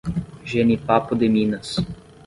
Jenipapo 0.51 1.13
de 1.15 1.29
Minas 1.29 1.77